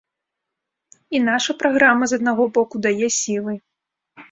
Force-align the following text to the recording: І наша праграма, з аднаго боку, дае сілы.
І 1.17 1.21
наша 1.27 1.51
праграма, 1.61 2.03
з 2.13 2.21
аднаго 2.21 2.43
боку, 2.59 2.75
дае 2.89 3.07
сілы. 3.21 3.53